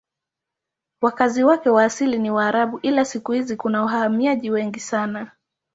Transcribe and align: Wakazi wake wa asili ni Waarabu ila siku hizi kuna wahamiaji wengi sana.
Wakazi 1.01 1.43
wake 1.43 1.69
wa 1.69 1.83
asili 1.83 2.19
ni 2.19 2.31
Waarabu 2.31 2.79
ila 2.81 3.05
siku 3.05 3.31
hizi 3.31 3.55
kuna 3.55 3.81
wahamiaji 3.81 4.49
wengi 4.51 4.79
sana. 4.79 5.31